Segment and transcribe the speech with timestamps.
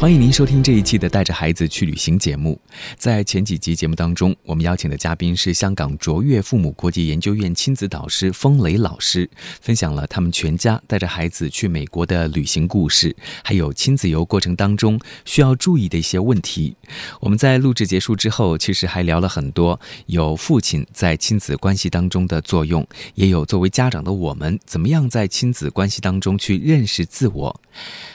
[0.00, 2.58] 欢迎您收听这一期的《带着孩子去旅行》节目。
[2.96, 9.28] 在前几集节目当中，我们邀请的嘉宾是香港卓越父母国际研究院亲子导师风雷老师，
[9.60, 16.74] 分享了他们全家带着孩子去美国的旅行故事，还有亲子游过程当中需要注意的一些问题。
[17.20, 27.60] 我们在录制结束之后，其实还聊了很多，有父亲在亲子关系当中的作用，也有作为家长的我们怎么样在亲子关系当中去认识自我。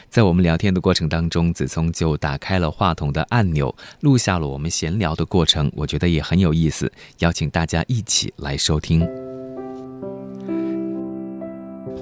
[0.09, 9.24] 在我们聊天的过程当中，子聪就打开了话筒的按钮，录下了我们闲聊的过程，我觉得也很有意思，邀请大家一起来收听。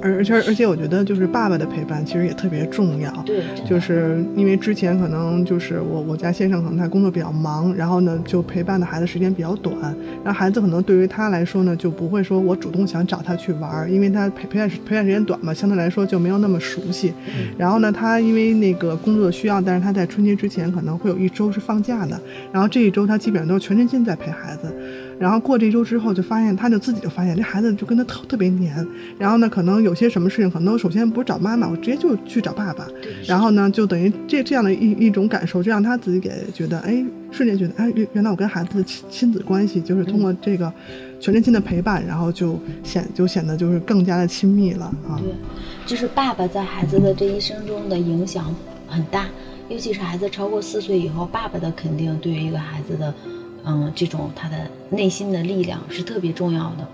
[0.04, 3.10] 而而且而且，我觉得就是爸爸的陪伴其实也特别重要。
[3.26, 9.76] 对，就是因为之前可能就是我我家先生可能他工作比较忙，然后呢就陪伴的孩子时间比较短，
[10.24, 17.14] 然后孩子可能对于他来说呢就不会说我主动想找他去玩，因为他陪陪伴陪伴时间短嘛，相对来说就没有那么熟悉。
[17.58, 22.20] 然后呢，他因为那个工作的需要，但是他在春节之前可能会有一周是放假的，
[22.52, 24.74] 然后这一周他基本上都是全身心在陪孩子。
[25.20, 28.74] 然后过这一周之后，就发现他就自己就发现这孩子就跟他特特别黏。
[29.18, 32.88] 然后呢，可能有些什么事情，可能首先不是找妈妈，我直接就去找爸爸。
[33.26, 40.72] 然后呢，就等于这这样的一一种感受，就让他自己给觉得，哎，瞬间觉得，哎，原原来我跟孩子的亲亲子关系，就是通过这个
[41.20, 45.20] 全身心的陪伴，然后就显就显得就是更加的亲密了啊。
[45.22, 45.34] 对，
[45.86, 48.54] 就是爸爸在孩子的这一生中的影响
[48.88, 49.28] 很大，
[49.70, 53.14] 尤其是孩子超过四岁以后，爸爸的肯定对于一个孩子的。
[53.66, 54.58] 嗯，这种他的
[54.90, 56.88] 内心的力量是特别重要的，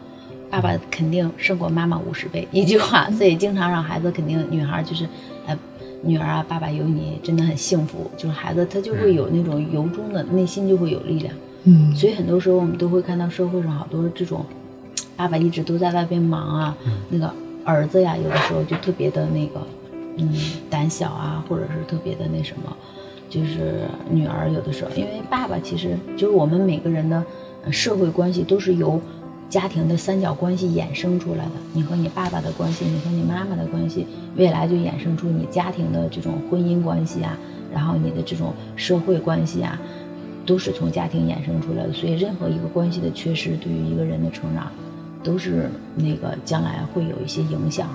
[0.50, 5.08] 爸爸肯定胜过妈妈五十倍，一句话， 所以经常让孩子肯定女孩就是，
[5.46, 5.58] 呃，
[6.04, 14.46] 女儿啊，爸爸有你真的很幸福，就是孩子他就会有那种由衷的内心就会有力量，嗯，所以很多时候我们都会看到社会上好多这种，
[15.16, 16.78] 爸爸一直都在外边忙啊，
[17.10, 19.66] 那个儿子呀，有的时候就特别的那个，
[20.18, 20.34] 嗯，
[20.70, 22.78] 胆小啊，或者是特别的那什么。
[23.30, 27.24] 就是女儿有的时候，因为爸爸其实就是我们每个人的
[27.72, 29.00] 社会关系都是由
[29.48, 31.52] 家庭的三角关系衍生出来的。
[31.74, 37.38] 你和你爸爸的关系，你和你妈妈的关系，未来就衍生出你家庭的这种婚姻关系啊，
[37.74, 39.80] 然后你的这种社会关系啊，
[40.46, 41.94] 都是从家庭衍生出来的。
[41.94, 44.72] 所以任何一个关系的缺失，对于一个人的成长，
[45.24, 47.88] 都是那个将来会有一些影响。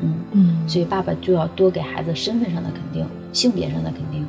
[0.00, 4.26] 嗯嗯，所以爸爸就要多给孩子身份上的肯定，性别上的肯定。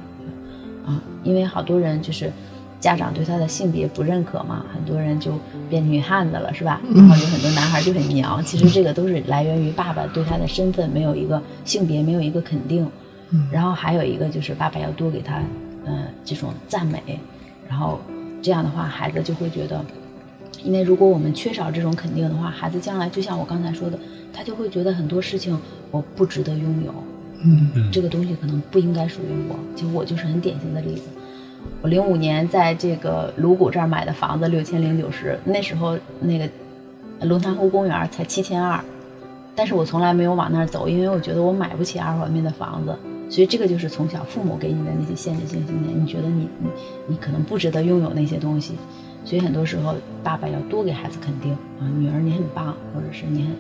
[0.86, 2.32] 啊，因为好多人就是
[2.80, 5.34] 家长对他的性别不认可嘛，很多人就
[5.70, 6.82] 变女汉子了，是吧？
[6.94, 8.44] 然后有很多男孩就很娘。
[8.44, 12.88] 其实这个都是来源于爸爸对他的身份没有一个性别，没有一个肯定。
[13.52, 15.42] 然后还有一个就是爸爸要多给他，
[15.86, 17.02] 嗯，这种赞美。
[17.68, 18.00] 然后
[18.44, 19.84] 这样的话，孩子就会觉得，
[20.64, 23.98] 因为如果我们缺少这种肯定的话，孩子将来就像我刚才说的，
[24.32, 25.58] 他就会觉得很多事情
[25.90, 26.94] 我不值得拥有。
[27.44, 29.56] 嗯，这个东西可能不应该属于我。
[29.76, 31.04] 其实我就是很典型的例子。
[31.82, 36.50] 我零五年在这个鲁谷这儿买的房子六千零九十，那时候那个
[37.22, 38.82] 龙潭湖公园才七千二，
[39.56, 42.96] 但是我从来没有往那儿走，因为我觉得我买不起二环面的房子。
[43.30, 46.70] 所以这个就是从小父母给你的那些限制性信念，你觉得你你
[47.08, 48.76] 你可能不值得拥有那些东西。
[49.26, 53.52] 所以很多时候爸爸要多给孩子肯定啊，女儿你很棒，或者是你很。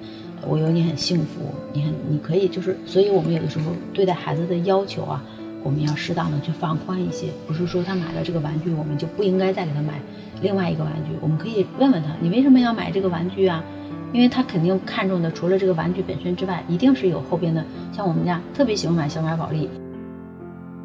[0.48, 5.24] 我有你很幸福，你很你可以就是，所以我们有的时候对待孩子的要求啊，
[5.64, 10.00] 我们要适当的去放宽一些，不是说他买了这个玩具，我们就不应该再给他买
[10.42, 11.12] 另外一个玩具。
[11.22, 13.64] 我们可以问问他，你为什么要买这个玩具啊？
[14.12, 17.64] 因为他肯定看中的除了这个玩具本身之外，一定是有后边的。
[17.92, 19.70] 像我们家特别喜欢买小马宝莉，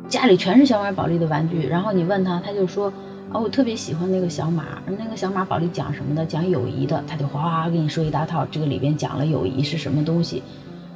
[0.09, 2.93] 家里全是小马宝莉的玩具，然后你问他，他就说。
[3.31, 6.25] 哦，我特别喜欢那个小马，那个小马宝莉讲什么的？
[6.25, 8.47] 讲友谊的，他就哗哗给你说一大套。
[8.51, 10.43] 这个里边讲了友谊是什么东西，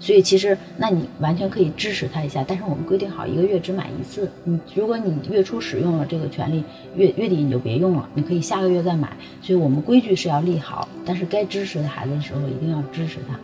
[0.01, 2.43] 所以其实那你完全可以支持他一下。
[2.49, 6.65] 但是我们规定好一个月只买一次，你如果你月初使用了这个权利，
[6.97, 9.15] 月月底你就别用了，你可以下个月再买。
[9.43, 13.39] 所以我们规矩是要立好，但是该支持的孩子的时候一定要支持他，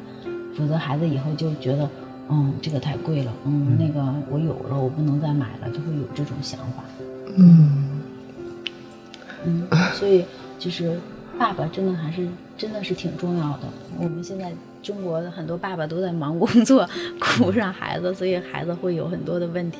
[0.56, 1.86] 否则孩子以后就觉得，
[2.30, 6.82] 嗯，这个太贵了，嗯，那个我有了我不能再买了，就会有这种想法，
[7.36, 7.84] 嗯。
[9.94, 10.24] 所以
[10.58, 10.98] 就是
[11.38, 13.60] 爸爸真的还是真的是挺重要的。
[13.98, 14.52] 我们现在
[14.82, 16.88] 中国的很多爸爸都在忙工作，
[17.38, 19.78] 顾不上孩子，所以孩子会有很多的问题。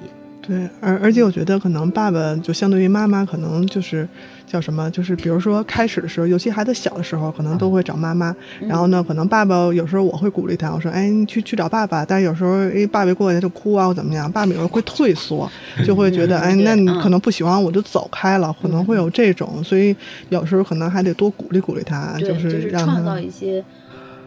[0.49, 4.09] 对，而而且我觉得可能爸爸就相对于妈妈，可能就是
[4.47, 8.35] 叫什么，就是比如说开始的时候，尤其孩子小的时候，可能都会找妈妈。
[8.61, 15.47] 然后呢，可能爸爸有时候我会鼓励他，我说：“哎，你去去找爸爸。”但是有时候，哎，爸爸过来就哭啊，或怎么样，爸爸有时候会退缩，
[15.85, 19.95] 就会觉得：“哎，那你可能不喜欢我就走开了。”可能会有这种，所以
[20.31, 23.62] 有时候可能还得多鼓励鼓励他，就是让他创造一些。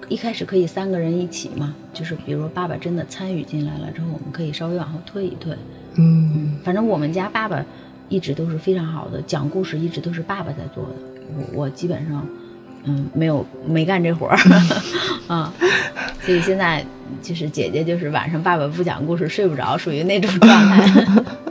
[0.10, 5.56] 一开始可以三个人一起嘛，就是比如爸爸真的参与进来了之后，我们可以稍微往后退一退。
[5.96, 7.64] 嗯，反正我们家爸爸
[8.10, 10.96] 一直都是非常好的，讲故事一直都是爸爸在做的，
[11.38, 12.26] 我我基本上
[12.86, 14.38] 嗯没有没干这活儿
[15.28, 15.54] 啊，
[16.22, 16.86] 所以现在
[17.22, 21.06] 就是姐姐就是晚上爸爸不讲故事睡不着，属于那种状态。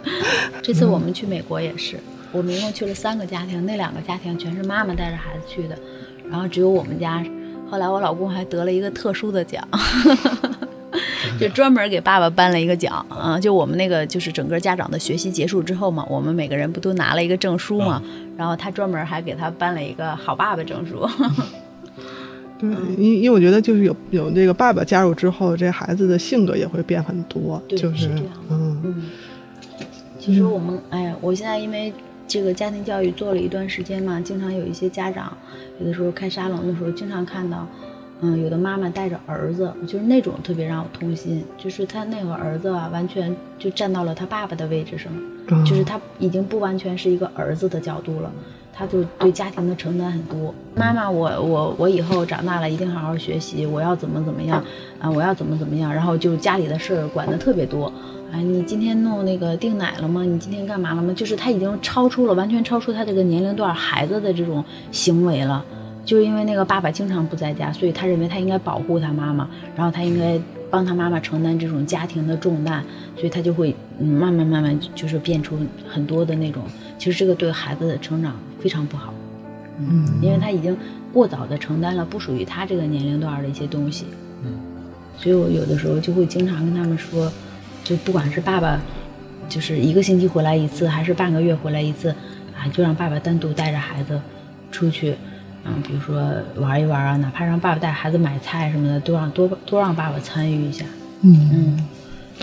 [0.63, 1.99] 这次我们去美国也是，
[2.33, 5.77] 我们一共去了三个家庭，那两个家庭全是妈妈带着孩子去的，
[6.31, 7.25] 然后只有我们家。
[7.71, 9.67] 后来我老公还得了一个特殊的奖。
[11.39, 13.39] 就专门给爸爸颁了一个奖啊！
[13.39, 18.03] 就我们那个，就是整个家长的学习结束之后嘛，我们每个人不都拿了一个证书嘛？
[18.37, 21.09] 然后他专门还给他颁了一个好爸爸证书。
[22.59, 22.69] 对，
[22.99, 27.63] 因因为我觉得就是有有这个爸爸加入之后，这孩子的性格也会变很多。
[27.69, 28.27] 就是这样。
[28.51, 29.03] 嗯嗯。
[30.19, 31.91] 其实我们，哎呀，我现在因为
[32.29, 35.33] 这个家庭教育做了一段时间嘛，经常有一些家长，
[35.81, 37.67] 有的时候开沙龙的时候，经常看到。
[38.23, 45.11] 嗯，有的妈妈带着儿子，就是那种特别让我痛心，就是他那个儿子啊，完全就站到了他爸爸的位置上，
[45.65, 48.31] 就是他已经不完全是一个儿子的角度了，
[48.75, 50.55] 他就对家庭的承担很多。
[50.75, 54.63] 妈妈，我我我以后长大了一定好好学习，我要怎么怎么样
[55.01, 55.11] 啊？
[55.11, 55.91] 我要怎么怎么样？
[55.91, 57.91] 然后就家里的事儿管的特别多
[58.33, 58.43] 哎！
[58.43, 60.23] 你今天弄那个订奶了吗？
[60.25, 61.13] 你今天干嘛了吗？
[61.17, 64.63] 就是他已经超出了完全超出他这个年龄段孩子的这种
[64.93, 65.65] 行为了。
[66.11, 70.37] 就是因为那个爸爸经常不在家，所以他认为他应该保护他妈妈，然后他应该
[70.69, 72.83] 帮他妈妈承担这种家庭的重担，
[73.15, 75.57] 所以他就会嗯慢慢慢慢就是变出
[75.89, 76.65] 很多的那种，
[76.99, 79.15] 其实这个对孩子的成长非常不好，
[79.79, 80.77] 嗯，因为他已经
[81.13, 84.07] 过早的承担了不属于他这个年龄段的一些东西，
[84.43, 84.51] 嗯，
[85.17, 87.31] 所以我有的时候就会经常跟他们说，
[87.85, 88.81] 就不管是爸爸，
[89.49, 92.09] 就是一个星期回来一次，还是半个月回来一次，
[92.59, 94.21] 啊，就让爸爸单独带着孩子
[94.73, 95.15] 出去。
[95.65, 100.85] 嗯，比如说玩一玩啊，哪怕让爸爸带孩子买菜什么的，都让多多让爸爸参与一下。
[101.23, 101.89] 嗯嗯，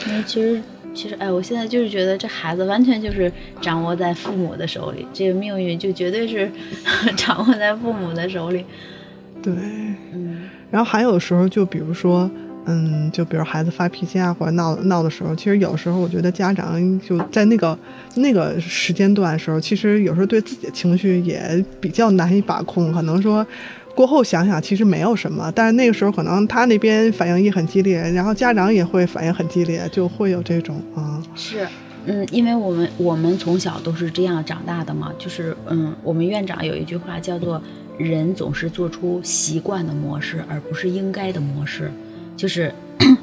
[0.08, 0.62] 因为其实
[0.94, 3.32] 其实，哎，我现在就是觉得这孩子完全就是
[3.62, 6.52] 掌握在父母的手里，这个命运就绝对是
[7.18, 8.66] 掌握在父母的手里。
[9.42, 9.54] 对，
[10.14, 12.30] 嗯，然后还有时候，就比如说。
[12.70, 17.78] 嗯，就比如孩子发脾气啊，或者闹闹的时候，其实有时候我觉得家长就在那个
[18.16, 22.92] 那个时间段的时候，其实有时候对自己的情绪也比较难以把控。
[22.92, 23.46] 可能说
[23.96, 31.24] 过后想想，其实没有什么，但是那个时候可能他那边反应也很激烈，然后家长也会反应很激烈，就会有这种啊。
[31.36, 31.66] 是，
[32.06, 37.62] 嗯，因为我们我们从小都是这样长大的嘛，就是嗯，我们院长有一句话叫做
[37.98, 41.90] “人总是做出习惯的模式，而不是应该的模式”。
[42.38, 42.72] 就是，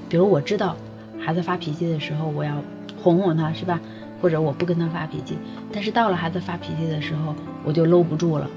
[0.08, 0.76] 比如我知道
[1.19, 2.61] 孩子发脾气的时候，我要
[3.00, 3.81] 哄哄他，是吧？
[4.20, 5.37] 或者我不跟他发脾气。
[5.70, 8.50] 但是到了孩子发脾气的时候，我就搂不住了，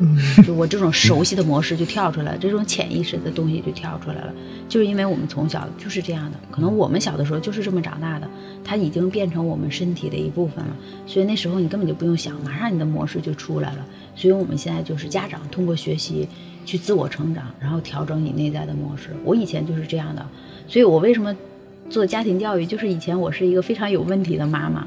[0.45, 4.33] 就我这种熟悉的模式就跳出来了，这种潜意识的东西就跳出来了。
[4.67, 8.27] 就是因为我们从小就是这样的，可能我们小的时候就是这么长大的，
[8.63, 10.75] 它已经变成我们身体的一部分了。
[11.05, 13.85] 所以那时候你根本就不用想，马上你的模式就出来了。
[14.15, 16.27] 所以我们现在就是家长通过学习
[16.65, 19.09] 去自我成长，然后调整你内在的模式。
[19.23, 20.25] 我以前就是这样的。
[20.67, 21.35] 所以我为什么
[21.89, 22.65] 做家庭教育？
[22.65, 24.85] 就是以前我是一个非常有问题的妈妈，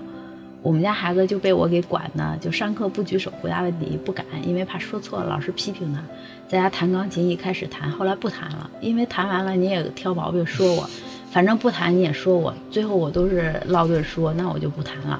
[0.60, 6.02] 我们家孩子就被我给管的，就上课不举手回答问题，不敢，因为怕说错了，老师批评他。
[6.46, 10.88] 在家弹钢琴，一开始弹，后来不弹了，因为弹完了你也挑毛病说我，
[11.30, 15.18] 反正不弹你也说我，最后我都是唠顿说，那我就不弹了，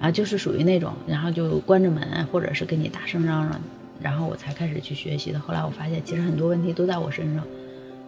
[0.00, 3.60] 啊，就是属于那种，然后就关着门，或者是跟你大声嚷嚷，
[4.00, 5.38] 然后我才开始去学习的。
[5.38, 7.44] 后来我发现，其实很多问题都在我身上，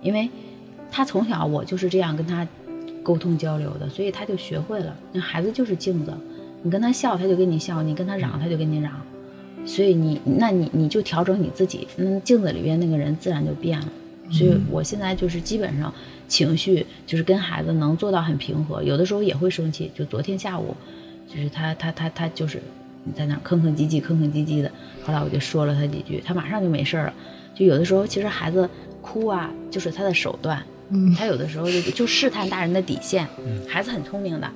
[0.00, 0.30] 因为。
[0.92, 2.46] 他从小我就是这样跟他
[3.02, 4.94] 沟通交流的，所以他就学会了。
[5.11, 6.12] 那孩子就是镜子，
[6.62, 8.92] 你跟他笑，他就跟你笑；你跟他嚷，他就跟你嚷。
[9.64, 13.88] 所以你，那你你就调整你自己，那镜子里边那个人自然就变了。
[14.30, 15.92] 所以我现在就是基本上
[16.28, 19.90] 情绪就是跟孩子能做到很平和，有的时候也会生气。
[19.94, 20.75] 就昨天下午，
[21.28, 22.62] 就是他他他他就是
[23.14, 24.70] 在那吭吭唧唧吭吭唧唧的，
[25.04, 27.12] 后来我就说了他几句，他马上就没事了。
[27.54, 28.68] 就有的时候其实孩子
[29.00, 30.62] 哭啊，就是他的手段。
[31.16, 33.26] 他有的时候就就试探大人的底线，
[33.68, 34.49] 孩子很聪明的，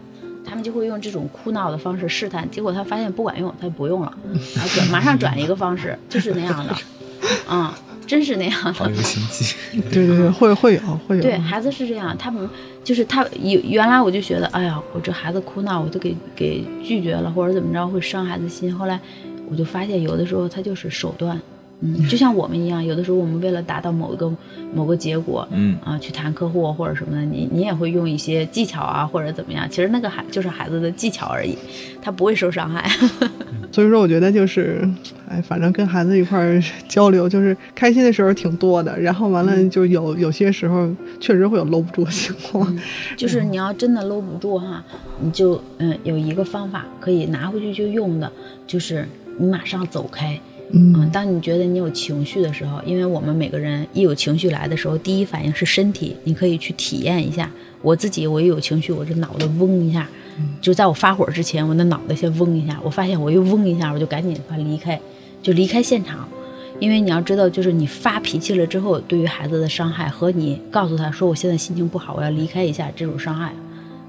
[0.44, 4.12] 他们就会用这种哭闹的方式试探，结果他发现不管用，他就不用了，
[4.54, 6.76] 然后转马上转一个方式，就是那样的，
[7.50, 7.72] 嗯，
[8.06, 8.72] 真是那样的。
[8.72, 9.54] 好有心机。
[9.92, 11.22] 对对对，会会有会有。
[11.22, 12.48] 对孩子是这样，他们
[12.84, 18.74] 就是他原原来我就觉得，哎呀，我这孩子哭闹，我都给给拒绝了，或者怎么着会伤孩子心。
[18.76, 19.00] 后来
[19.48, 21.40] 我就发现，有的时候他就是手段，
[21.80, 24.32] 嗯，就像我们一样，有的时候我们为了达到某一个
[24.72, 29.68] 某个结果，嗯啊，去谈客户或者什么的，你你也会用一些技巧啊，或者怎么样。
[29.68, 31.54] 其实那个孩就是孩子的技巧而已，
[32.00, 32.88] 他不会受伤害。
[33.70, 34.88] 所以说，我觉得就是，
[35.28, 40.90] 哎，反正跟孩子一块儿 交流，就是开心的时候挺多的，然后完了就有有些时候
[41.20, 42.74] 确实会有搂不住的情况。
[43.18, 44.82] 就是你要真的搂不住哈，
[45.20, 48.32] 你就嗯有一个方法可以拿回去就用的，
[48.66, 49.06] 就是
[49.38, 50.40] 你马上走开。
[50.70, 57.50] 嗯，当你觉得你有情绪的时候，因为我们每个人一有情绪来的时候，第一反应是身体，你可以去体验一下。
[57.82, 60.08] 我自己我一有情绪，我这脑袋嗡一下，
[60.60, 65.00] 就在我发火之前，我那脑袋先嗡一下，我发现我又嗡一下，我就赶紧快离开，
[65.40, 66.28] 就离开现场。
[66.78, 72.90] 因为你要知道，就是你发脾气了之后，对于孩子的伤害和你告诉他说我现在心情不好，我要离开一下。
[72.94, 73.54] 这种伤害，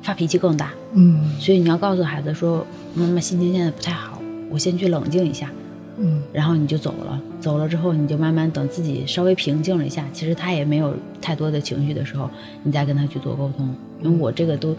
[0.02, 0.74] 发脾气更大。
[0.94, 5.50] 嗯所以你要告诉孩子说，妈妈心情现在不太好，我先去冷静一下，
[5.98, 7.22] 嗯然后你就走了。
[7.40, 12.30] 走了之后，你就慢慢等自己稍微平静了一下，其实他也没有太多的情绪的时候，
[12.64, 13.74] 你再跟他去做沟通。
[14.02, 14.76] 因为我这个都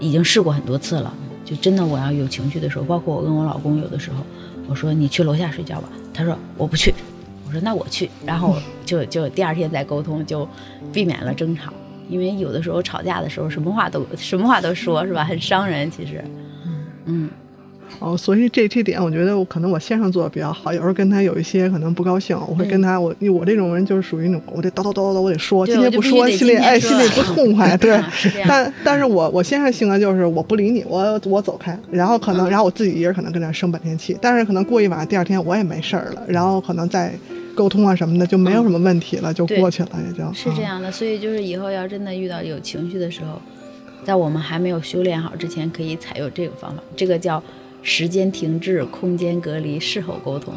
[0.00, 1.12] 已经试过很多次了，
[1.44, 4.24] 就真的我要有情绪的时候，包括我跟我老公有的时候，
[4.68, 6.94] 我说你去楼下睡觉吧，他说我不去，
[7.46, 10.48] 我说那我去，然后就 就第二天再沟通，就
[10.92, 11.72] 避免了争吵。
[12.08, 15.24] 因为有的时候吵架的时候，什么话都什么话都说，是吧？
[15.24, 16.22] 很伤人，其实。
[17.06, 17.28] 嗯，
[18.00, 28.00] 哦，所以这这点我觉得我可能我先生做的比较好，有时候跟他有一些可能不高兴，我会跟他我我这种人就是属于那种我得叨叨叨叨叨我得说，今天不说心里哎心里不痛快，对
[28.46, 37.12] 但但是我我先生性格就是我不理你，我我走开，然后可能嗯然后我自己一人可能跟那生半天气，但是可能过一晚上第二天我也没事儿了，然后可能再
[37.54, 40.24] 沟通啊什么的就没有什么问题了，就过去了也就。
[40.24, 43.40] 啊是这样的，所以就是以后要真的遇到有情绪的时候，
[44.04, 47.42] 在我们还没有修炼好之前，可以采用这个方法，这个叫
[47.84, 50.52] 时间停滞、空间隔离、事后沟通。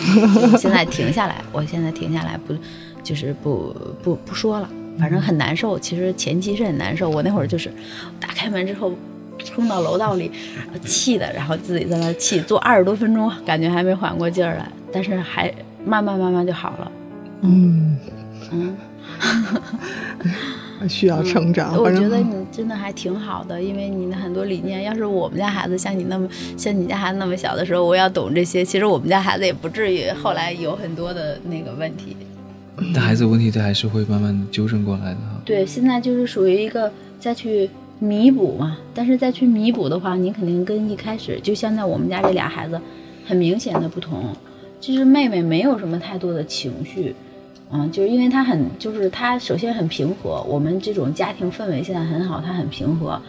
[0.58, 2.54] 现在停下来，我现在停下来不，
[3.02, 5.78] 就是不不不说了，反正很难受。
[5.78, 7.72] 其实前期是很难受，我那会儿就是
[8.20, 8.92] 打开门之后。
[9.44, 10.30] 冲到楼道里，
[10.86, 15.52] 气的，然后自己在那儿气，坐二十多分钟，感觉还没缓过劲儿来，但是还
[15.84, 16.92] 慢慢慢慢就好了。
[17.40, 17.98] 嗯，
[18.52, 18.76] 嗯，
[20.88, 21.76] 需要成长。
[21.76, 32.16] 我觉得你真的还挺好的，因为你的很多理念，要是我们家孩子像你那么像你家孩子那么小的时候，我要懂这些，其实我们家孩子也不至于后来有很多的那个问题。
[32.92, 35.40] 但孩子问题他还是会慢慢的纠正过来的哈。
[35.44, 42.80] 对，现在就是属于一个再去弥补嘛，但是再去弥补的话，你肯定跟一开始，就现在我们家这俩孩子，
[43.24, 44.24] 很明显的不同，
[44.80, 47.14] 就是妹妹没有什么太多的情绪。
[47.70, 53.20] 嗯，就是因为他很，就是他首先很平和，我们这种家庭氛围现在很好，他很平和，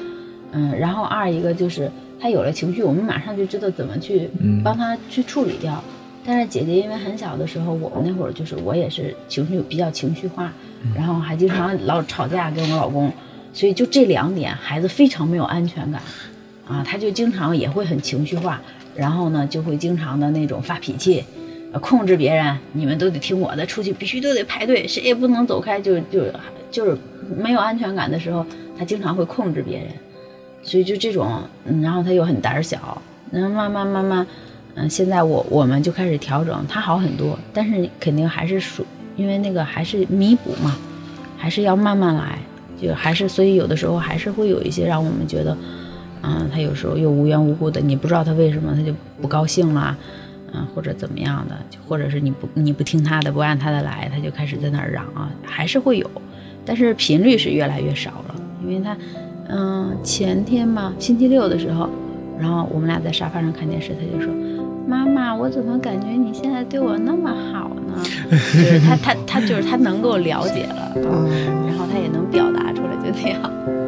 [0.52, 5.84] 嗯，然后二一个就是他有了情绪，我们马上就知道怎么去嗯帮他去处理掉。
[6.28, 10.52] 但是姐姐因为很小的时候，我们那会儿就是我也是情绪比较情绪化，
[10.96, 13.12] 然后还经常老吵架跟我老公，
[13.54, 16.02] 所以就这两点，孩子非常没有安全感，
[16.68, 18.60] 啊，他就经常也会很情绪化，
[18.96, 21.45] 然后呢就会经常的那种发脾气，呃
[21.82, 26.24] 控制别人，你们都得听我的，出去必须都得排队，谁也不能走开，就就
[26.72, 26.98] 就是
[27.36, 28.46] 没有安全感的时候，
[28.78, 29.88] 他经常会控制别人，
[30.64, 31.42] 所以就这种，
[31.82, 33.02] 然后他又很胆小，
[33.32, 34.28] 然后慢慢慢慢，
[34.76, 40.78] 嗯，现在我我们就开始调整，他好很多，但是肯定还是属，因为那个还是弥补嘛，
[41.38, 42.40] 还是要慢慢来，
[42.82, 45.58] 就还是所以有的时候还是会有一些让我们觉得，
[46.22, 49.96] 嗯，他有时候又无缘无故的，你不知道他为什么他就不高兴啦，
[50.56, 56.10] 嗯，或者怎么样的，就或者是你不你不听他的，不按他的来，他就开始在那儿嚷啊，还是会有，
[56.64, 58.96] 但是频率是越来越少了，因为他，
[59.50, 61.90] 嗯，前天嘛，星期六的时候，
[62.40, 64.34] 然后我们俩在沙发上看电视，他就说。
[64.88, 68.04] 妈妈，我怎么感觉你现在对我那么好呢？
[68.30, 73.85] 就是他，他，他就是他能够了解了，嗯，然后他也能表达出来，就那样。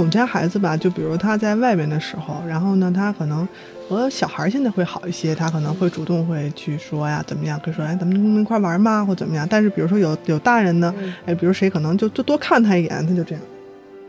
[0.00, 3.46] 我们家孩子吧，就比如他在外面的时候，然后呢，他可能
[3.86, 9.46] 和小孩现在会好一些，他可能会主动会去说呀，怎么样，可以说哎，咱们一块玩嘛，或怎么样。
[9.48, 10.94] 但是比如说有有大人呢，
[11.26, 13.42] 哎，比如谁可能就就多看他一眼，他就这样，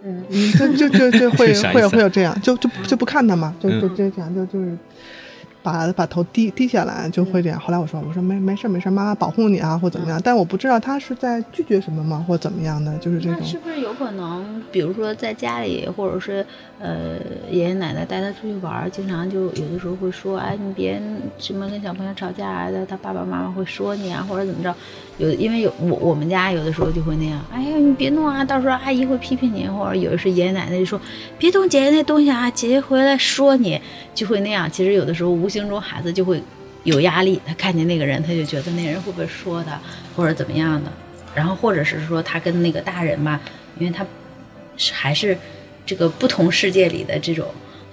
[0.05, 0.24] 嗯，
[0.57, 4.77] 就就就就会会是啥意思会有这样，就就就不看他嘛，就就就这样，就就是。
[5.63, 7.59] 把把头低低下来就会这样。
[7.59, 10.19] 后来我说我说没没事没事，妈妈保护你啊，或怎么样。
[10.23, 13.37] 但我不知道他是在拒绝什么吗，或怎么样的，就是这种。
[13.39, 16.45] 那是不是有可能，比如说在家里，或者是
[16.79, 17.17] 呃
[17.49, 21.01] 爷爷奶奶带他出去玩，经常就有的时候会说，哎，你别
[21.37, 24.75] 什么跟小朋友吵架啊，他爸爸妈妈会说你啊，或者怎么着。
[25.21, 30.99] 有因为有我我们家有的时候就会那样，哎呀你别弄啊，到时候阿姨会批评你，或者有的是爷爷奶奶就说
[31.37, 33.79] 别动姐姐那东西啊，姐姐回来说你，
[34.15, 34.69] 就会那样。
[34.71, 36.41] 其实有的时候无形中孩子就会
[36.85, 39.79] 有压力，他看见那个人，他就觉得那人会不会说他，
[40.15, 40.91] 或者怎么样的。
[41.35, 43.39] 然后或者是说他跟那个大人吧，
[43.77, 44.03] 因为他
[44.91, 45.37] 还是
[45.85, 47.45] 这个不同世界里的这种，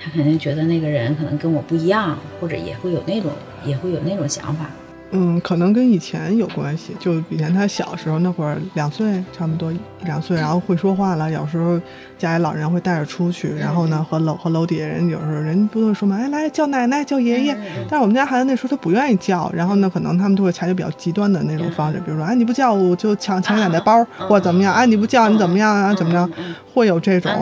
[0.03, 3.31] 他肯定觉得那个人可能跟我不一样，或者也会有那种
[3.67, 4.71] 也会有那种想法。
[5.11, 6.95] 嗯，可能跟以前有关系。
[7.01, 11.31] 就以前他小时候那会儿，两岁差不多一两岁，然后会说话了。
[11.31, 11.81] 有时候
[12.19, 17.57] 家里老人会带着出去，然后呢和楼和楼底下人有时候人不都说嘛，哎来叫奶奶叫爷爷。
[17.89, 26.29] 但是我们家孩子那时候他不愿意叫，然后呢可能他们就会采取比较极端的那种方式，比如说哎你不叫我就抢抢奶奶包，或者怎么样，哎你不叫你怎么样啊怎么着，
[26.75, 27.33] 会有这种。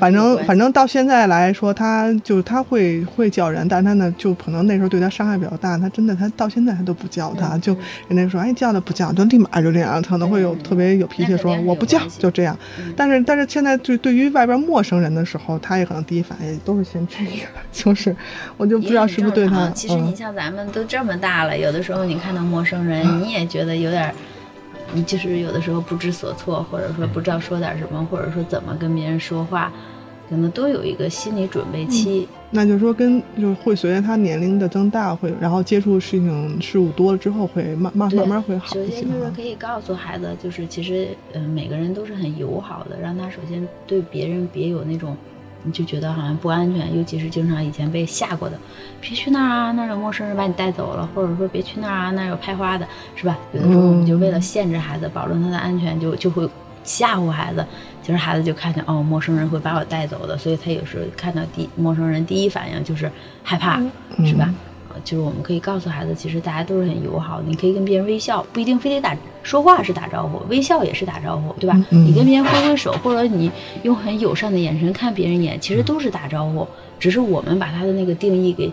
[0.00, 7.03] 反正反正到现在来说，他就他会会叫人，但他呢就可能那时候对他伤害比较大，他真的他到现在他都不。
[7.04, 7.76] 不叫他，就
[8.08, 12.56] 人家说，哎，叫了不叫，就立马就这样，可能会有特别有脾气，说我不叫，就这样。
[12.96, 18.16] 但是，但是现在就对于外边陌生人的时候，他也可能第一反应都是先这样，就是
[18.56, 19.68] 我就不知道是不是对他。
[19.70, 24.14] 其实你像咱们都这么大了，有的时候你看到陌生人，你也觉得有点，
[24.94, 29.70] 你就是有的时候不知所措，或者说不知道说点什么，或者说怎么跟别人说话。
[30.28, 38.74] 可能都有一个心理准备期，那就是说，跟就是会随着他年龄的增大，会然后接触事情事物多了之后，会慢慢慢慢会好。
[38.74, 45.16] 首先就是可以告诉孩子，就是其实嗯，每个人都是很友好的，让他首先对别人别有那种，
[45.62, 48.58] 你就觉得好像不安全，尤其是经常以前被吓过的，
[49.00, 53.38] 别去那儿啊，那儿有陌生人把你带走了，或者说别去那儿啊，那儿有拍花的，是吧？
[53.52, 56.48] 有的时候我们就为了限制孩子，保证他的安全，就就会
[56.84, 57.66] 吓唬孩子。
[58.02, 63.10] 其实孩子就看见哦，陌生人会把我带走的，所以他有时候看到第陌生人第一反应就是
[63.42, 63.80] 害怕，
[64.26, 64.54] 是吧？
[65.02, 71.74] 就是我们可以告诉孩子，其实大家都是很友好的，你可以跟别人微笑，不一定非得打说话是打招呼，微笑也是打招呼，对吧？
[71.88, 73.50] 你跟别人挥挥手，或者你
[73.82, 76.68] 用很友善的眼神看别人一眼，其实都是打招呼，
[77.00, 78.70] 只是我们把他的那个定义给。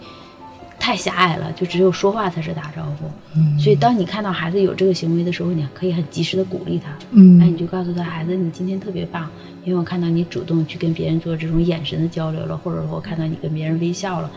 [0.81, 3.05] 太狭隘了，就只有说话才是打招呼。
[3.35, 6.91] 嗯，所以当你看到孩子有这个行为的时候，你可以很及时的鼓励他。
[7.11, 9.29] 嗯，哎，你就告诉他，孩子，你今天特别棒，
[9.63, 14.31] 因为我看到你主动去跟别人做这种眼神的交流了，或者说我看到你跟别人微笑了。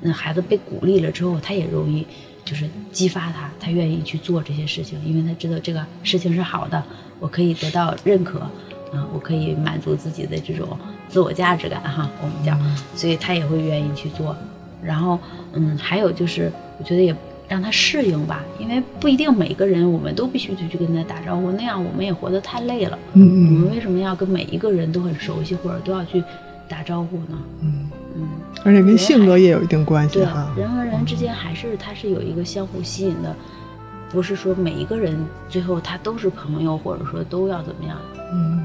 [0.00, 2.06] 那孩子被鼓励了之后，他也容易
[2.46, 6.82] 就是激发他，他愿意去做这些事情，因为他知道这个事情是好的，
[7.20, 8.38] 我可以得到认可，
[8.94, 10.66] 啊，我可以满足自己的这种
[11.10, 12.58] 自我价值感哈，我们讲，
[12.94, 14.34] 所以他也会愿意去做。
[14.82, 15.18] 然后，
[15.52, 17.14] 嗯，还有就是，我觉得也
[17.48, 22.98] 让他适应吧，因为不一定每个人我们都必须得去跟他打招呼，那样我们也活得太累了。
[23.14, 23.54] 嗯嗯。
[23.54, 26.22] 我们为什么要跟每一个人都很熟悉，或者都要去
[26.68, 27.38] 打招呼呢？
[27.60, 28.28] 嗯嗯。
[28.64, 30.52] 而且跟性格也有一定关系哈。
[30.56, 33.34] 人和人之间还是他是有一个相互吸引的，
[34.10, 35.16] 不是说每一个人
[35.48, 37.96] 最后他都是朋友，或者说都要怎么样。
[38.32, 38.62] 嗯。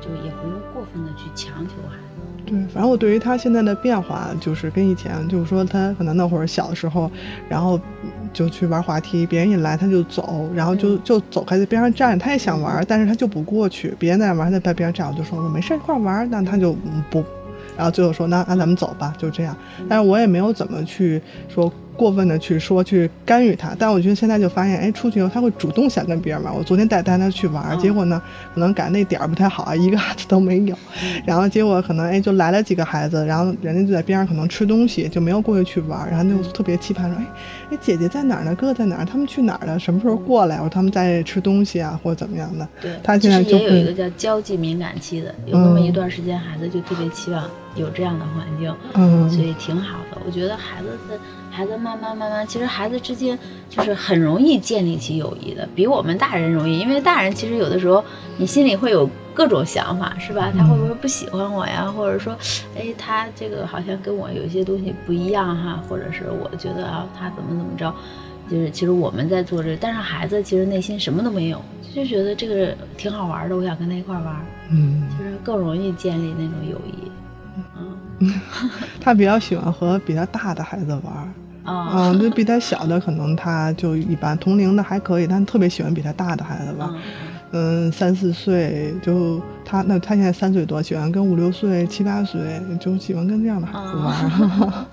[0.00, 2.09] 就也不用过分的去强求孩子。
[2.50, 7.08] 对，反正我对于他现在的变化，就是跟以前，就是说他可能那会儿小的时候，
[7.48, 7.78] 然后
[8.32, 16.76] 就去玩滑梯，别人一来他就走，然后就就走开在边上站着，他也想玩，但是他就不过去，别人在玩，他在边上站，我就说说没事一块玩，那他就
[17.08, 17.24] 不，
[17.76, 19.56] 然后最后说那那咱们走吧，就这样，
[19.88, 21.72] 但是我也没有怎么去说。
[22.00, 26.54] 过分的去说去干预他，但我觉得现在就发现，哎，出去以后他会主动想跟别人玩。
[26.56, 28.22] 我昨天带带他去玩，结果呢，
[28.54, 30.74] 可能赶那点儿不太好啊，一个孩子都没有。
[31.26, 36.08] 然后结果可能哎，就来了几个孩子，然后人家就在边上可能吃东西，就没有过去去玩。
[36.08, 37.26] 然后那就特别期盼说，哎
[37.72, 38.54] 哎，姐姐在哪儿呢？
[38.54, 39.04] 哥哥在哪儿？
[39.04, 39.78] 他们去哪儿了？
[39.78, 40.56] 什么时候过来？
[40.56, 42.66] 我说他们在吃东西啊，或者怎么样的。
[42.80, 47.44] 对，他现在就也有一个叫交际敏感期的，有那么一段时间，孩子就特别期望
[47.76, 50.22] 有这样的环境，嗯，所以挺好的。
[50.24, 51.20] 我觉得孩子的。
[51.50, 56.78] 孩子慢慢慢慢，其实孩子之间就是很容易建立起友谊的，比我们大人容易。
[56.78, 58.02] 因为大人其实有的时候
[58.38, 60.52] 你心里会有各种想法，是吧？
[60.56, 61.92] 他会不会不喜欢我呀？
[61.94, 62.36] 或者说，
[62.76, 67.92] 哎，他这个好像跟我有一些东西不一样哈，或者是我觉得啊，他怎么怎么着？
[68.50, 71.62] 就是其实我们在做这，但是孩子其实内心什么都没有，
[71.94, 74.36] 就觉得这个挺好玩的，我想跟他一块玩，
[74.70, 77.10] 嗯，就是更容易建立那种友谊。
[79.00, 81.34] 他比较喜欢和比他大的孩子玩。
[81.62, 86.88] 啊，嗯，就比他小的可能他就一般，同龄的还可以，但特别喜欢比他大的孩子玩。
[86.88, 87.00] 嗯
[87.52, 92.40] 嗯，三四岁就他那他现在三岁多，喜欢跟五六岁、七八岁
[92.80, 94.86] 就喜欢跟这样的孩子玩。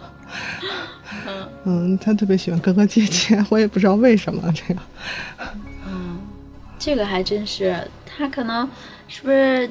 [1.66, 4.84] 嗯，他特别喜欢哥哥姐姐，我也不知道为什么这样。
[5.88, 6.20] 嗯，
[6.80, 8.68] 这个还真是，他可能
[9.08, 9.70] 是不是？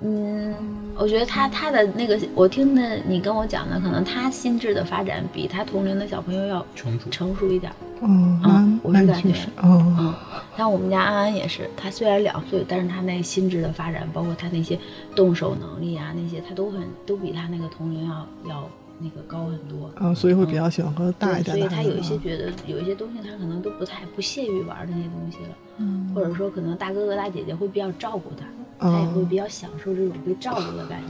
[0.00, 0.54] 嗯，
[0.96, 7.72] 我觉得他他的那个，我听的你跟我讲的，可能他心智的发展比他同龄的小朋友要成熟成熟一点。
[8.02, 10.14] 嗯，嗯我感觉那确实，嗯嗯，
[10.58, 14.78] 像我们家安安也是，他虽然两岁，但是他那心智的发展，包括他那些
[15.14, 19.90] 动手能力啊，那些他都很都比他那个同龄要要那个高很多。
[20.00, 22.18] 嗯，所以会比较喜欢和大一对，所以点的孩子他有一些。
[22.18, 28.44] 觉得有一些东西他可能都不太不屑于玩那些东西了，嗯或者说可能大哥哥大姐姐会比较照顾他，
[28.78, 31.00] 他也会比较享受这种被照顾的感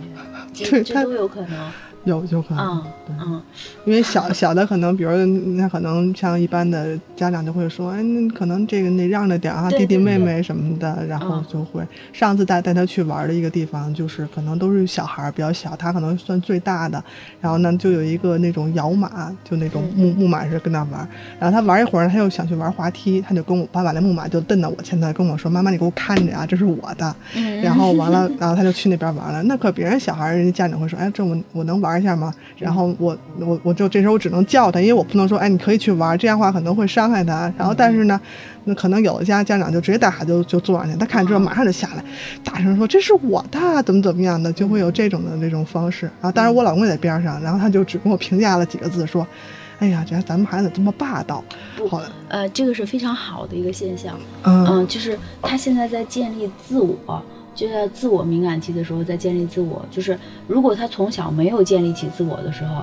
[0.52, 1.72] 觉，这这都有可能。
[2.04, 3.42] 有就可能，嗯对嗯
[3.84, 5.10] 因为小 小的可能，比如
[5.56, 11.82] 那可能像一般的家长就会说，哎，那可能这个得让着点儿啊，弟弟妹妹什么的，然后嗯就会。
[12.12, 17.02] 上次带带他去玩的一个地方，就是可能都是小孩儿比较小，他可能算最大的，
[17.40, 27.14] 然后呢就有一个那种摇马，就那种木木马是跟那玩儿，然后他玩一会儿，他又想去玩滑梯，他就跟我爸把那木马就蹬到我前头，跟我说，妈妈你给我看着啊，这是我的。
[27.34, 29.42] 嗯，然后完了，然后他就去那边玩了。
[29.44, 32.32] 那可别人小孩，人家家长会说，哎，这我我能玩一下吗？
[32.58, 37.52] 然后我我我就这时候我只能叫他，因为我不能说，哎，你可以去玩，这样的话可能会伤害他。
[37.56, 38.20] 然后但是呢，
[38.64, 42.04] 那可能有的家家长就直接带孩子就就坐上去，他看之后马上就下来，
[42.42, 46.06] 大声说这是我的，怎么怎么样的，就会有这种的这种方式。
[46.20, 49.26] 然后当然我老公也在边上，然后他就只跟我评价了几个字，说，
[49.80, 51.42] 哎呀，这咱们孩子这么霸道。
[51.90, 54.16] 好的，呃，这个是非常好的一个现象。
[54.44, 57.22] 嗯嗯，就是他现在在建立自我，
[57.54, 59.84] 就在自我敏感期的时候在建立自我。
[59.90, 62.82] 就是如果他从小没有建立起自我的时候，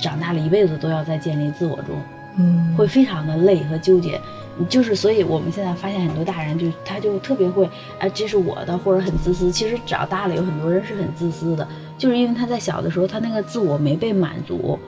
[0.00, 1.94] 长大了一辈子都要在建立自我中，
[2.38, 4.20] 嗯，会非常的累和纠结。
[4.68, 9.50] 就是，所以我们现在发现很多大人就他就特别会，哎，这是我的，或者很自私。
[9.50, 14.78] 其实长大了有很多人是很自私的，就是因为他在小的时候他那个自我没被满足。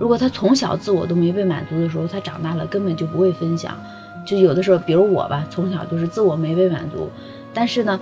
[0.00, 3.78] 如果他从小自我都没被满足的时候，他长大了根本就不会分享。
[4.26, 7.08] 就有的时候，比如我吧，从小就是自我没被满足，
[7.54, 8.00] 但是呢，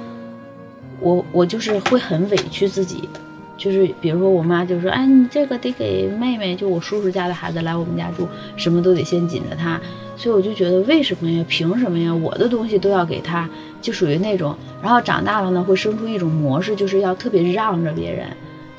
[1.00, 3.08] 我我就是会很委屈自己，
[3.56, 9.80] 就是比如说我妈就说，哎，你这个得给妹妹，就我叔叔家的孩子来我们家住，什么都得先紧着她，
[10.16, 11.44] 所以我就觉得为什么呀？
[11.48, 12.14] 凭什么呀？
[12.14, 13.48] 我的东西都要给她，
[13.80, 18.26] 就属于那种，然后长大了呢，会生出一种模式，就是要特别让着别人。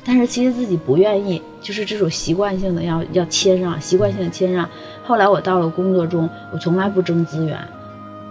[0.02, 4.68] 但是其实自己不愿意，就是这种习惯性的要要谦让，习惯性的谦让。
[5.04, 7.58] 后来我到了工作中，我从来不争资源，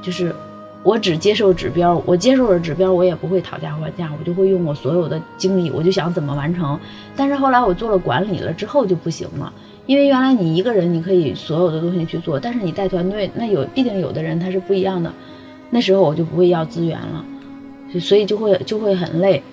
[0.01, 0.33] 就是
[0.81, 6.79] 我只接受指标，我接受了指标，我也不会讨价还价，我就会用我所有的精力，我就想怎么完成。
[7.15, 9.51] 但是后来我做了管理了之后就不行了，
[9.85, 15.13] 因为原来你一个人你可以所有的东西去做，但是你带团队，那有必定有的人他是不一样的，
[15.69, 17.25] 那时候我就不会要资源了，
[17.99, 19.43] 所以就会就会很累，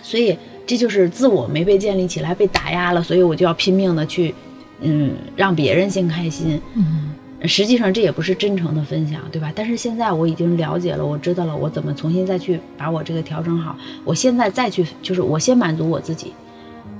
[0.00, 4.34] 所以这就是自我没被建立起来，被打压了，所以我就要拼命的去，
[4.80, 6.58] 嗯，让别人先开心。
[6.74, 9.52] 嗯实际上这也不是真诚的分享，对吧？
[9.54, 13.76] 但是现在我已经了解了，我知道了我怎么重新再去把我这个调整好。
[14.04, 16.32] 我现在再去，就是我先满足我自己，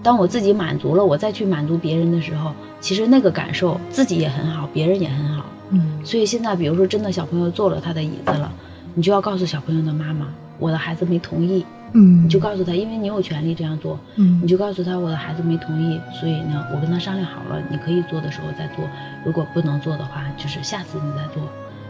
[0.02, 5.46] 当我自己满足了，我再去满足别人的时候，其实那个感受自己也很好，别人也很好。
[5.70, 8.50] 嗯所以现在，比如说真的小朋友坐了他的椅子了，
[8.94, 18.84] 你就要告诉小朋友的妈妈，我的孩子没同意，嗯，你就告诉他，因为你有权利这样做，嗯你就告诉他我的孩子没同意，所以呢，我跟他商量好了，你可以做的时候再做，
[19.24, 21.42] 如果不能做的话，就是下次你再做。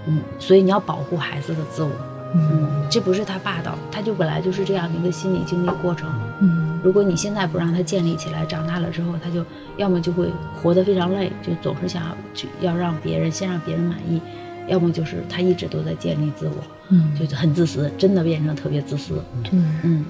[0.07, 1.91] 嗯，所以你要保护孩子的自我。
[2.35, 6.09] 嗯，这不是他霸道，他就本来就是这样的一个心理经历过程。
[6.41, 9.45] 嗯如果你现在不让他建立起来，长大了之后，他就
[9.77, 14.21] 要么就会活得非常累，就总是想要去要让别人先让别人满意，
[14.69, 16.55] 要么就是他一直都在建立自我，
[16.91, 19.15] 嗯，就是很自私，真的变成特别自私。
[19.43, 19.51] 对。
[19.85, 20.05] 嗯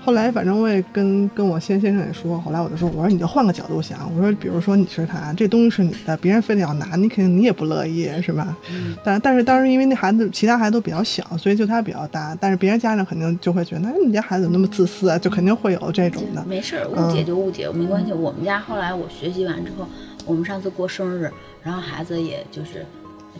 [0.00, 8.56] 后来反正我也跟跟我先先生也说，后来我就说，我说你就换个角度想，我说比如说你是他，这东西是你的，别人非得要拿，你肯定你也不乐意，是吧？
[8.70, 15.18] 嗯但但是当时因为那孩子其他孩子都比较小，所以就他比较大，但是别人家长肯定就会觉得，哎，你家孩子怎么那么自私啊？
[15.18, 16.42] 就肯定会有这种的。
[16.48, 18.12] 没事儿，误解就误解，没关系。
[18.12, 19.86] 我们家后来我学习完之后，
[20.24, 21.30] 我们上次过生日，
[21.62, 22.86] 然后孩子也就是。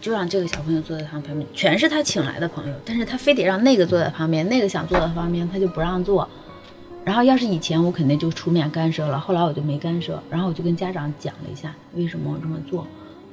[0.00, 6.28] 就让这个小朋友坐在他旁边，全是他请来的朋友，但是他非得让那个坐在旁边，那个想坐在旁边，他就不让坐。
[7.04, 12.86] 然后要是以前我肯定就出面干涉了，后来我就没干涉，然后我就跟家长讲了一下为什么我这么做，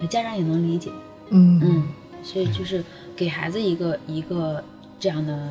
[0.08, 0.90] 家长也能理解。
[1.30, 1.84] 嗯嗯，
[2.24, 2.84] 所以就是
[3.16, 4.64] 给孩子一个一个
[5.00, 5.50] 这样的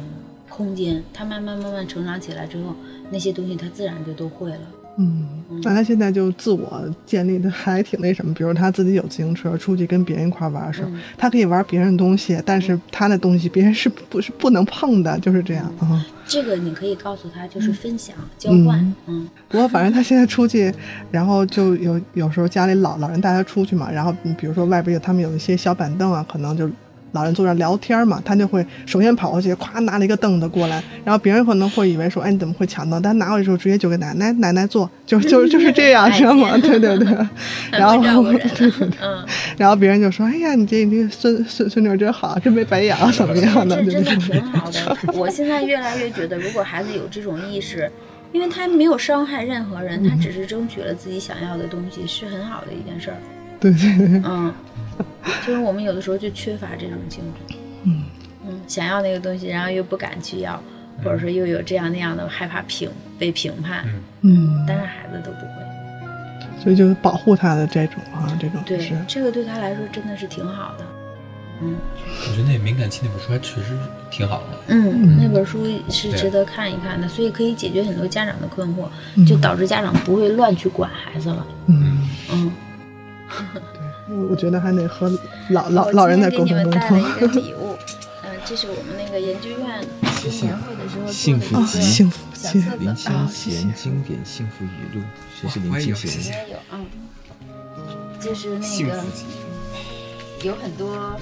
[0.49, 2.75] 空间，他慢慢慢慢成长起来之后，
[3.11, 4.61] 那些东西他自然就都会了。
[4.97, 5.27] 嗯，
[5.63, 16.07] 那他现在就自我建立的还挺那什么，比如他自己有自行车，出去跟别人一块玩的时候，他可以玩别人的东西，但是他的东西别人是不是不能碰的，就是这样啊。
[16.27, 19.29] 这个你可以告诉他，就是分享、交换，嗯。
[19.49, 20.73] 不过反正他现在出去，
[21.11, 26.71] 然后就有有时候家里老老人带他出去嘛，然后比如说外边有他们有一些小板凳啊，可能就。
[27.15, 33.01] 老人坐那聊天嘛，他就会首先跑过去，咵拿了一个凳子过来，然后别人可能会以为说，哎，你怎么会抢凳？
[33.01, 36.57] 但拿过去之后，直接就给奶奶奶奶坐，就就 就是这样，知道吗？
[36.59, 37.07] 对对对，
[37.71, 38.99] 然后对对对，
[39.57, 43.83] 然后别人就说，哎呀，你这你这孙孙孙女真好，真没白养，怎么样的？
[43.85, 44.97] 这真的挺好的。
[45.15, 47.91] 我现在越来越觉得，如果孩子有这种意识，
[48.33, 53.17] 因为他没有伤害任何人，他只是争取了自己想要的东西，是很好的一件事儿。
[53.61, 54.53] 对对对，嗯。
[55.47, 58.05] 就是我们有的时候就缺乏这种精神，嗯。
[58.47, 60.63] 嗯，想要那个东西，然后又不敢去要，
[61.03, 63.87] 或者说又有这样那样的害怕评被评判，
[64.21, 70.85] 嗯，但是孩子都不会，所以就是保护他的这种啊，这种对这个对他来说真的是挺好的，
[71.63, 71.75] 嗯，
[72.29, 73.79] 我觉得那敏感期那本书还确实
[74.11, 82.07] 挺好的，嗯，那本书是值得看一看的，所以可以解决很多家长的困惑，就导致家长不会乱去管孩子了，嗯。
[82.31, 82.53] 嗯。
[84.31, 85.11] 我觉得还得和
[85.51, 86.81] 老老老人在沟通沟通。
[86.81, 87.75] 带了一个礼物，
[88.25, 89.85] 嗯，这是我们那个研究院
[90.31, 95.03] 新年会的时候幸福集，幸福集，林清贤经典幸福语录，
[95.41, 96.33] 谁是林清贤？
[96.33, 96.87] 也有，嗯，
[98.21, 99.03] 就是那个
[100.43, 101.17] 有很多。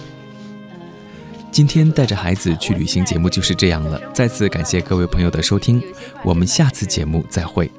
[1.50, 5.82] 今天带着孩子去旅行节目就是这样了，再次感谢各位朋友的收听，
[6.24, 7.70] 我们下次节目再会。